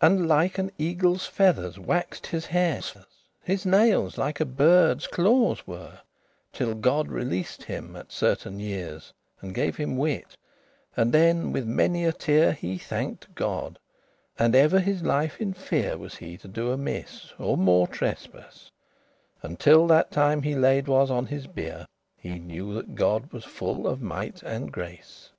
[0.00, 2.94] And like an eagle's feathers wax'd his hairs,
[3.42, 6.02] His nailes like a birde's clawes were,
[6.52, 10.36] Till God released him at certain years, And gave him wit;
[10.96, 13.80] and then with many a tear He thanked God,
[14.38, 18.70] and ever his life in fear Was he to do amiss, or more trespace:
[19.42, 23.44] And till that time he laid was on his bier, He knew that God was
[23.44, 25.30] full of might and grace.